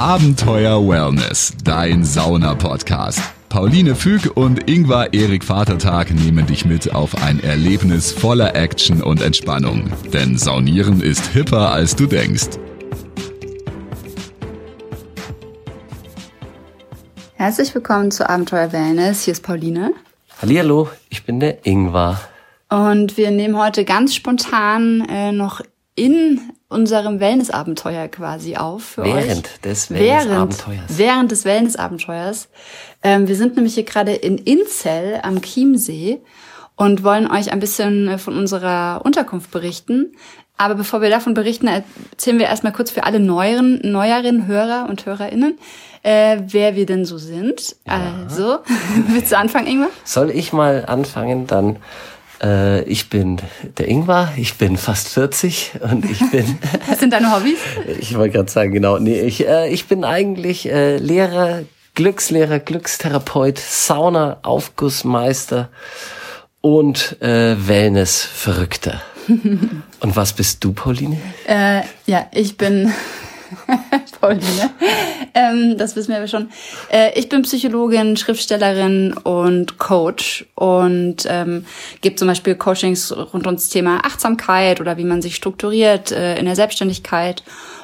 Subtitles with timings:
[0.00, 3.20] Abenteuer Wellness, dein Sauna-Podcast.
[3.50, 9.20] Pauline Füg und Ingvar Erik Vatertag nehmen dich mit auf ein Erlebnis voller Action und
[9.20, 9.92] Entspannung.
[10.10, 12.48] Denn Saunieren ist hipper, als du denkst.
[17.34, 19.24] Herzlich willkommen zu Abenteuer Wellness.
[19.24, 19.92] Hier ist Pauline.
[20.40, 22.22] Hallihallo, ich bin der Ingvar.
[22.70, 25.60] Und wir nehmen heute ganz spontan äh, noch
[25.94, 26.40] in
[26.70, 29.60] unserem Wellnessabenteuer quasi auf für während euch.
[29.62, 30.66] Des Wellnessabenteuers.
[30.88, 32.48] Während, während des Wellnessabenteuers.
[33.02, 36.20] Ähm, wir sind nämlich hier gerade in Inzell am Chiemsee
[36.76, 40.12] und wollen euch ein bisschen äh, von unserer Unterkunft berichten.
[40.56, 45.06] Aber bevor wir davon berichten, erzählen wir erstmal kurz für alle neueren, neueren Hörer und
[45.06, 45.58] HörerInnen,
[46.02, 47.76] äh, wer wir denn so sind.
[47.86, 48.00] Ja.
[48.24, 48.58] Also,
[49.08, 49.88] willst du anfangen, Ingmar?
[50.04, 51.46] Soll ich mal anfangen?
[51.46, 51.78] Dann
[52.42, 53.38] äh, ich bin
[53.78, 56.58] der Ingvar, ich bin fast 40 und ich bin.
[56.88, 57.58] Was sind deine Hobbys?
[58.00, 58.98] ich wollte gerade sagen, genau.
[58.98, 61.62] Nee, ich, äh, ich bin eigentlich äh, Lehrer,
[61.94, 65.68] Glückslehrer, Glückstherapeut, Sauna, Aufgussmeister
[66.60, 69.02] und äh, Wellness-Verrückter.
[69.28, 71.18] und was bist du, Pauline?
[71.46, 72.92] Äh, ja, ich bin
[74.20, 74.70] Pauline.
[75.34, 76.50] Ähm, das wissen wir aber schon.
[76.90, 81.64] Äh, ich bin Psychologin, Schriftstellerin und Coach und ähm,
[82.00, 86.46] gebe zum Beispiel Coachings rund ums Thema Achtsamkeit oder wie man sich strukturiert äh, in
[86.46, 87.42] der Selbstständigkeit.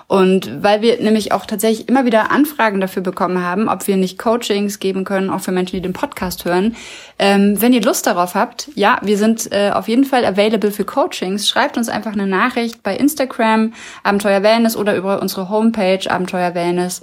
[0.08, 4.18] Und weil wir nämlich auch tatsächlich immer wieder Anfragen dafür bekommen haben, ob wir nicht
[4.18, 6.76] Coachings geben können, auch für Menschen, die den Podcast hören.
[7.18, 10.84] Ähm, wenn ihr Lust darauf habt, ja, wir sind äh, auf jeden Fall available für
[10.84, 11.48] Coachings.
[11.48, 13.72] Schreibt uns einfach eine Nachricht bei Instagram,
[14.04, 17.02] Abenteuer Wellness oder über unsere Homepage, Abenteuer Wellness.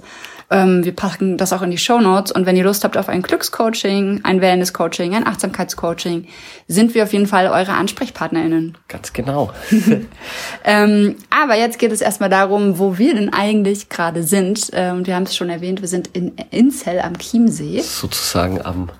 [0.50, 2.30] Ähm, wir packen das auch in die Show Notes.
[2.32, 6.26] Und wenn ihr Lust habt auf ein Glückscoaching, ein Wellness-Coaching, ein Achtsamkeitscoaching,
[6.68, 8.76] sind wir auf jeden Fall eure AnsprechpartnerInnen.
[8.88, 9.52] Ganz genau.
[10.64, 14.70] ähm, aber jetzt geht es erstmal darum, wo wir denn eigentlich gerade sind.
[14.70, 17.80] Und ähm, wir haben es schon erwähnt, wir sind in Inzell am Chiemsee.
[17.80, 18.90] Sozusagen am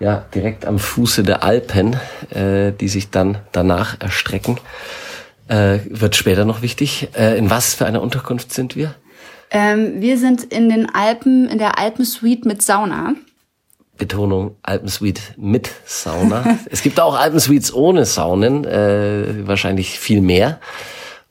[0.00, 1.96] ja, direkt am Fuße der Alpen,
[2.30, 4.58] äh, die sich dann danach erstrecken.
[5.48, 7.08] Äh, wird später noch wichtig.
[7.16, 8.94] Äh, in was für einer Unterkunft sind wir?
[9.50, 13.14] Ähm, wir sind in den Alpen, in der Alpensuite mit Sauna.
[13.96, 16.58] Betonung Alpensuite mit Sauna.
[16.70, 20.60] es gibt auch Alpensuites ohne Saunen, äh, wahrscheinlich viel mehr.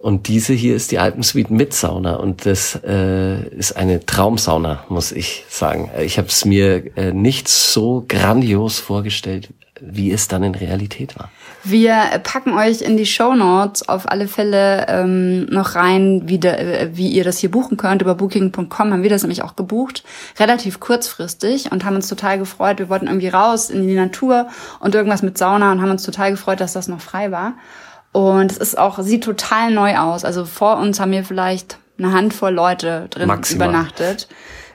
[0.04, 5.14] Und diese hier ist die Alpensuite mit Sauna und das äh, ist eine Traumsauna, muss
[5.14, 5.90] ich sagen.
[5.98, 11.32] Ich habe es mir äh, nicht so grandios vorgestellt, wie es dann in Realität war.
[11.64, 16.90] Wir packen euch in die Show Notes auf alle Fälle ähm, noch rein, wie, de,
[16.92, 18.02] wie ihr das hier buchen könnt.
[18.02, 20.04] Über booking.com haben wir das nämlich auch gebucht,
[20.38, 22.80] relativ kurzfristig und haben uns total gefreut.
[22.80, 24.50] Wir wollten irgendwie raus in die Natur
[24.82, 27.54] und irgendwas mit Sauna und haben uns total gefreut, dass das noch frei war.
[28.14, 30.24] Und es ist auch, sieht total neu aus.
[30.24, 33.70] Also vor uns haben wir vielleicht eine Handvoll Leute drin Maximal.
[33.70, 34.28] übernachtet.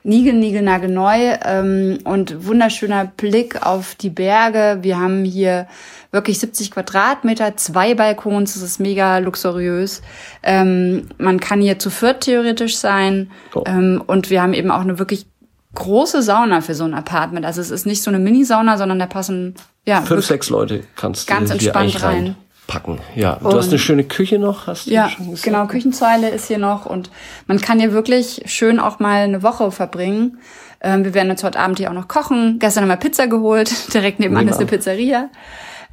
[0.03, 4.79] Nigel, Nigel, neu ähm, und wunderschöner Blick auf die Berge.
[4.83, 5.67] Wir haben hier
[6.11, 10.03] wirklich 70 Quadratmeter, zwei Balkons, das ist mega luxuriös.
[10.43, 13.65] Ähm, man kann hier zu viert theoretisch sein oh.
[13.67, 15.27] ähm, und wir haben eben auch eine wirklich
[15.75, 17.45] große Sauna für so ein Apartment.
[17.45, 21.29] Also es ist nicht so eine Mini-Sauna, sondern da passen ja fünf, sechs Leute kannst
[21.29, 22.25] du ganz entspannt rein.
[22.25, 22.37] rein
[22.69, 23.01] packen.
[23.17, 25.43] Ja, du hast eine schöne Küche noch, hast du ja, schon gesagt?
[25.43, 27.11] genau, Küchenzeile ist hier noch und
[27.49, 30.39] man kann hier wirklich schön auch mal eine Woche verbringen.
[30.81, 32.59] Ähm, wir werden jetzt heute Abend hier auch noch kochen.
[32.61, 35.31] Gestern haben wir Pizza geholt, direkt nebenan Nehmen ist eine Pizzeria.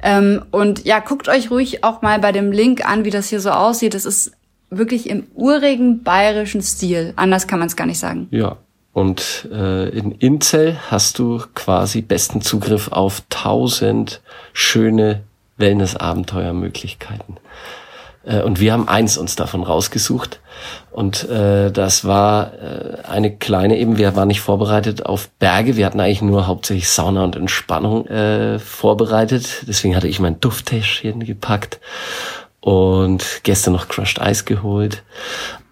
[0.02, 3.40] Ähm, und ja, guckt euch ruhig auch mal bei dem Link an, wie das hier
[3.40, 3.94] so aussieht.
[3.94, 4.32] Das ist
[4.68, 7.14] wirklich im urigen bayerischen Stil.
[7.16, 8.28] Anders kann man es gar nicht sagen.
[8.30, 8.58] Ja.
[8.92, 14.22] Und äh, in Inzell hast du quasi besten Zugriff auf tausend
[14.52, 15.22] schöne
[15.56, 17.38] Wellness-Abenteuermöglichkeiten.
[18.24, 20.40] Äh, und wir haben eins uns davon rausgesucht.
[20.90, 25.76] Und äh, das war äh, eine kleine, eben, wir waren nicht vorbereitet auf Berge.
[25.76, 29.64] Wir hatten eigentlich nur hauptsächlich Sauna und Entspannung äh, vorbereitet.
[29.68, 31.80] Deswegen hatte ich mein Dufttäschchen gepackt
[32.66, 35.04] und gestern noch Crushed Ice geholt.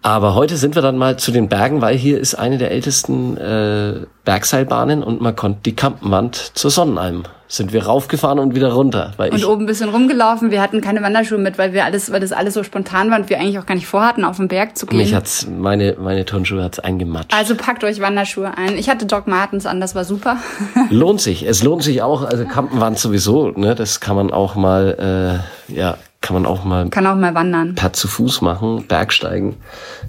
[0.01, 3.35] Aber heute sind wir dann mal zu den Bergen, weil hier ist eine der ältesten
[3.35, 7.23] äh, Bergseilbahnen und man konnte die Kampenwand zur Sonnenalm.
[7.49, 9.11] Sind wir raufgefahren und wieder runter.
[9.17, 10.51] Weil und oben ein bisschen rumgelaufen.
[10.51, 13.29] Wir hatten keine Wanderschuhe mit, weil wir alles, weil das alles so spontan war und
[13.29, 14.99] wir eigentlich auch gar nicht vorhatten, auf den Berg zu gehen.
[14.99, 17.33] Mich hat's, meine, meine Turnschuhe hat's eingematscht.
[17.35, 18.77] Also packt euch Wanderschuhe ein.
[18.77, 20.37] Ich hatte Doc Martens an, das war super.
[20.89, 21.45] lohnt sich.
[21.45, 22.23] Es lohnt sich auch.
[22.23, 23.75] Also Kampenwand sowieso, ne?
[23.75, 27.75] Das kann man auch mal, äh, ja, kann man auch mal kann auch mal wandern
[27.75, 29.57] per zu Fuß machen Bergsteigen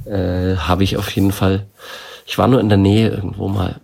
[0.07, 1.67] äh, habe ich auf jeden Fall
[2.25, 3.77] ich war nur in der Nähe irgendwo mal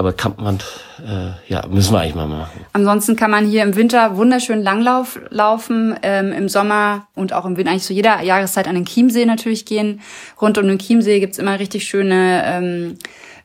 [0.00, 0.60] aber Kampmann,
[1.06, 2.64] äh, ja, müssen wir eigentlich mal machen.
[2.72, 7.58] Ansonsten kann man hier im Winter wunderschön Langlauf laufen, ähm, im Sommer und auch im
[7.58, 10.00] Winter, eigentlich zu jeder Jahreszeit an den Chiemsee natürlich gehen.
[10.40, 12.96] Rund um den Chiemsee gibt's immer richtig schöne ähm,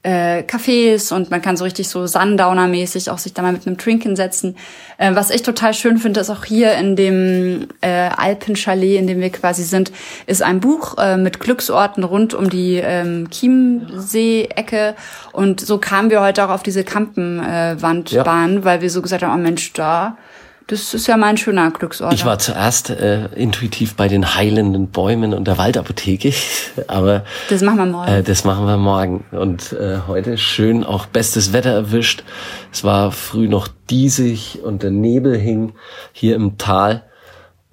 [0.05, 3.77] äh, Cafés und man kann so richtig so Sundowner-mäßig auch sich da mal mit einem
[3.77, 4.55] Drink hinsetzen.
[4.97, 9.19] Äh, was ich total schön finde, ist auch hier in dem äh, Alpenchalet, in dem
[9.19, 9.91] wir quasi sind,
[10.27, 14.95] ist ein Buch äh, mit Glücksorten rund um die ähm, Chiemsee-Ecke.
[15.31, 18.63] Und so kamen wir heute auch auf diese Kampenwandbahn, äh, ja.
[18.63, 20.17] weil wir so gesagt haben, oh Mensch, da
[20.67, 22.13] das ist ja mein schöner Glücksort.
[22.13, 26.33] Ich war zuerst äh, intuitiv bei den heilenden Bäumen und der Waldapotheke,
[26.87, 28.11] aber das machen wir morgen.
[28.11, 32.23] Äh, das machen wir morgen und äh, heute schön auch bestes Wetter erwischt.
[32.71, 35.73] Es war früh noch diesig und der Nebel hing
[36.13, 37.03] hier im Tal.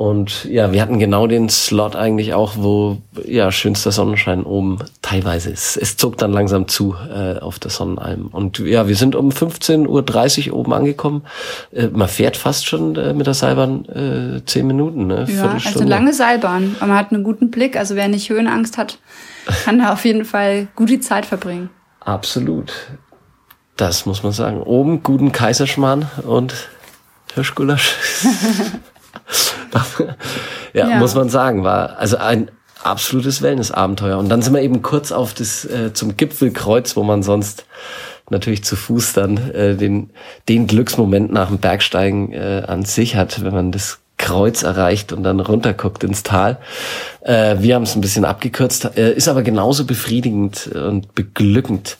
[0.02, 5.50] Und ja, wir hatten genau den Slot eigentlich auch, wo ja schönster Sonnenschein oben teilweise
[5.50, 5.76] ist.
[5.76, 8.26] Es zog dann langsam zu äh, auf der Sonnenalm.
[8.26, 11.22] Und ja, wir sind um 15.30 Uhr oben angekommen.
[11.70, 15.25] Äh, man fährt fast schon äh, mit der Seilbahn äh, zehn Minuten, ne?
[15.28, 16.75] Ja, also eine lange Seilbahn.
[16.81, 17.76] Aber man hat einen guten Blick.
[17.76, 18.99] Also wer nicht Höhenangst hat,
[19.64, 21.70] kann da auf jeden Fall gut die Zeit verbringen.
[22.00, 22.72] Absolut.
[23.76, 24.62] Das muss man sagen.
[24.62, 26.54] Oben guten Kaiserschmarrn und
[27.37, 27.94] Hirschgulasch.
[30.74, 32.50] ja, ja, muss man sagen, war also ein
[32.82, 34.19] absolutes Wellnessabenteuer.
[34.19, 37.64] Und dann sind wir eben kurz auf das äh, zum Gipfelkreuz, wo man sonst
[38.30, 40.10] natürlich zu Fuß dann äh, den
[40.48, 45.24] den Glücksmoment nach dem Bergsteigen äh, an sich hat, wenn man das Kreuz erreicht und
[45.24, 46.58] dann runterguckt ins Tal.
[47.22, 51.98] Äh, wir haben es ein bisschen abgekürzt, äh, ist aber genauso befriedigend und beglückend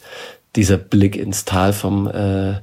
[0.55, 2.61] dieser Blick ins Tal vom äh,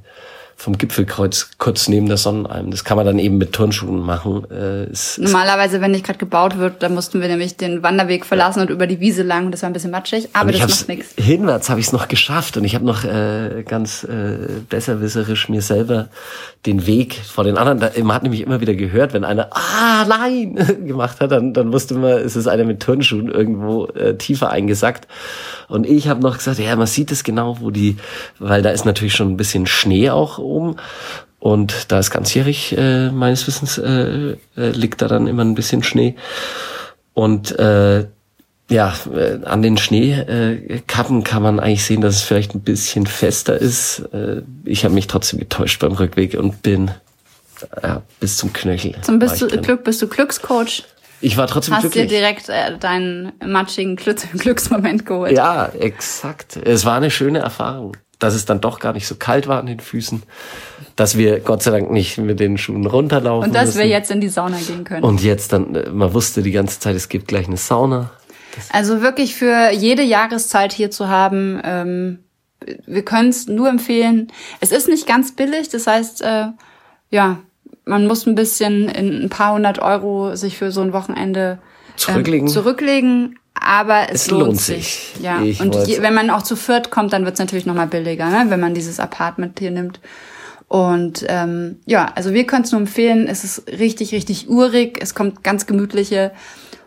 [0.60, 2.70] vom Gipfelkreuz kurz neben der Sonnenalm.
[2.70, 4.46] Das kann man dann eben mit Turnschuhen machen.
[4.50, 8.60] Äh, es, Normalerweise, wenn nicht gerade gebaut wird, dann mussten wir nämlich den Wanderweg verlassen
[8.60, 9.52] und über die Wiese lang.
[9.52, 11.14] Das war ein bisschen matschig, aber das macht nichts.
[11.16, 14.36] Hinwärts habe ich es noch geschafft und ich habe noch äh, ganz äh,
[14.68, 16.08] besserwisserisch mir selber
[16.66, 17.80] den Weg vor den anderen.
[17.80, 20.56] Da, man hat nämlich immer wieder gehört, wenn einer ah nein
[20.86, 25.08] gemacht hat, dann, dann wusste man, es ist einer mit Turnschuhen irgendwo äh, tiefer eingesackt.
[25.68, 27.96] Und ich habe noch gesagt, ja, man sieht es genau, wo die,
[28.38, 30.76] weil da ist natürlich schon ein bisschen Schnee auch oben.
[31.38, 35.82] Und da ist ganzjährig, äh, meines Wissens, äh, äh, liegt da dann immer ein bisschen
[35.82, 36.14] Schnee.
[37.14, 38.06] Und äh,
[38.70, 43.56] ja, äh, an den Schneekappen kann man eigentlich sehen, dass es vielleicht ein bisschen fester
[43.56, 44.00] ist.
[44.12, 46.90] Äh, ich habe mich trotzdem getäuscht beim Rückweg und bin
[47.82, 48.94] ja, äh, bis zum Knöchel.
[49.02, 50.84] Zum bist du, Glück, bist du Glückscoach?
[51.22, 52.04] Ich war trotzdem Hast glücklich.
[52.04, 53.96] Hast dir direkt äh, deinen matschigen
[54.34, 55.32] Glücksmoment geholt.
[55.32, 56.56] Ja, exakt.
[56.56, 59.66] Es war eine schöne Erfahrung dass es dann doch gar nicht so kalt war an
[59.66, 60.22] den Füßen,
[60.94, 63.78] dass wir Gott sei Dank nicht mit den Schuhen runterlaufen Und dass müssen.
[63.80, 65.02] wir jetzt in die Sauna gehen können.
[65.02, 68.10] Und jetzt dann, äh, man wusste die ganze Zeit, es gibt gleich eine Sauna.
[68.54, 72.18] Das also wirklich für jede Jahreszeit hier zu haben, ähm,
[72.86, 74.30] wir können es nur empfehlen.
[74.60, 76.46] Es ist nicht ganz billig, das heißt, äh,
[77.10, 77.38] ja,
[77.86, 81.58] man muss ein bisschen in ein paar hundert Euro sich für so ein Wochenende
[81.96, 82.46] zurücklegen.
[82.46, 85.12] Ähm, zurücklegen aber es, es lohnt, lohnt, sich.
[85.14, 85.22] sich.
[85.22, 87.86] Ja, ich und je, wenn man auch zu viert kommt, dann wird es natürlich nochmal
[87.86, 88.46] billiger, ne?
[88.48, 90.00] wenn man dieses Apartment hier nimmt.
[90.68, 93.26] Und ähm, ja, also wir können es nur empfehlen.
[93.26, 94.98] Es ist richtig, richtig urig.
[95.02, 96.30] Es kommt ganz gemütliche,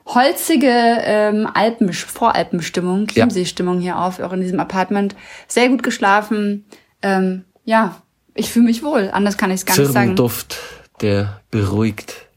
[0.05, 5.15] holzige ähm, Alpen, Voralpenstimmung, Chiemsee-Stimmung hier auf, auch in diesem Apartment.
[5.49, 6.65] Sehr gut geschlafen.
[7.01, 8.01] Ähm, ja,
[8.33, 9.09] ich fühle mich wohl.
[9.11, 10.15] Anders kann ich es gar nicht sagen.
[10.15, 10.57] Duft,
[11.01, 12.27] der beruhigt.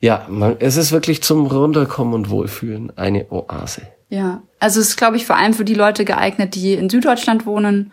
[0.00, 3.82] Ja, man, es ist wirklich zum Runterkommen und Wohlfühlen eine Oase.
[4.08, 7.46] Ja, also es ist, glaube ich, vor allem für die Leute geeignet, die in Süddeutschland
[7.46, 7.92] wohnen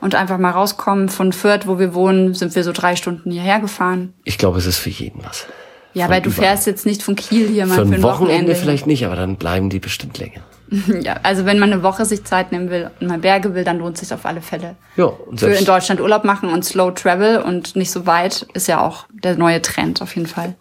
[0.00, 1.08] und einfach mal rauskommen.
[1.08, 4.12] Von Fürth, wo wir wohnen, sind wir so drei Stunden hierher gefahren.
[4.24, 5.46] Ich glaube, es ist für jeden was.
[5.94, 6.48] Ja, weil du überall.
[6.48, 8.32] fährst jetzt nicht von Kiel hier mal für ein, für ein Wochenende.
[8.32, 10.40] Wochenende vielleicht nicht, aber dann bleiben die bestimmt länger.
[11.02, 13.78] ja, also wenn man eine Woche sich Zeit nehmen will und mal Berge will, dann
[13.78, 14.76] lohnt es sich auf alle Fälle.
[14.96, 18.66] Ja, und für in Deutschland Urlaub machen und Slow Travel und nicht so weit ist
[18.66, 20.56] ja auch der neue Trend auf jeden Fall.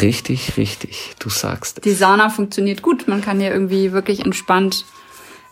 [0.00, 1.14] Richtig, richtig.
[1.18, 1.82] Du sagst es.
[1.82, 3.06] Die Sauna funktioniert gut.
[3.08, 4.84] Man kann hier irgendwie wirklich entspannt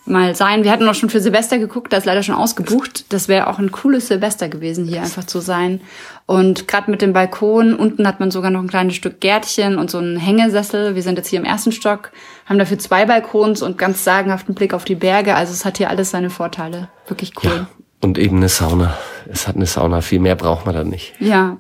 [0.05, 0.65] mal sein.
[0.65, 3.13] Wir hatten noch schon für Silvester geguckt, da ist leider schon ausgebucht.
[3.13, 5.81] Das wäre auch ein cooles Silvester gewesen, hier einfach zu sein.
[6.27, 9.91] Und gerade mit dem Balkon, unten hat man sogar noch ein kleines Stück Gärtchen und
[9.91, 10.95] so einen Hängesessel.
[10.95, 12.11] Wir sind jetzt hier im ersten Stock,
[12.47, 15.37] haben dafür zwei Balkons und ganz sagenhaften Blick auf die Berge.
[15.37, 16.89] Also es hat hier alles seine Vorteile.
[17.07, 17.51] Wirklich cool.
[17.51, 17.67] Ja,
[18.03, 18.99] und eben eine Sauna.
[19.31, 20.01] Es hat eine Sauna.
[20.03, 21.15] Viel mehr braucht man dann nicht.
[21.21, 21.57] Ja.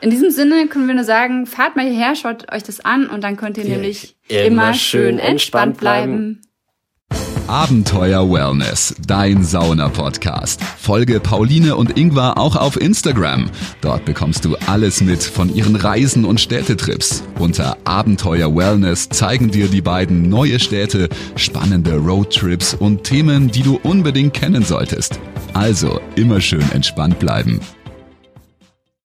[0.00, 3.24] In diesem Sinne können wir nur sagen, fahrt mal hierher, schaut euch das an und
[3.24, 6.42] dann könnt ihr ja, nämlich immer, immer schön entspannt bleiben.
[7.46, 10.62] Abenteuer Wellness, dein Sauna-Podcast.
[10.62, 13.50] Folge Pauline und Ingvar auch auf Instagram.
[13.82, 17.22] Dort bekommst du alles mit von ihren Reisen und Städtetrips.
[17.38, 23.78] Unter Abenteuer Wellness zeigen dir die beiden neue Städte, spannende Roadtrips und Themen, die du
[23.82, 25.20] unbedingt kennen solltest.
[25.54, 27.60] Also immer schön entspannt bleiben.